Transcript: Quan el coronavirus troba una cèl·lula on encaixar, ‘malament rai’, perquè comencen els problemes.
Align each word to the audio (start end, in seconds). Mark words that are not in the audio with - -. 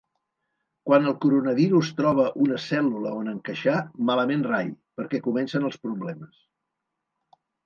Quan 0.89 1.03
el 1.09 1.13
coronavirus 1.25 1.91
troba 1.99 2.25
una 2.45 2.57
cèl·lula 2.63 3.11
on 3.19 3.29
encaixar, 3.35 3.77
‘malament 4.11 4.47
rai’, 4.49 4.73
perquè 5.01 5.21
comencen 5.29 5.69
els 5.71 5.79
problemes. 5.87 6.43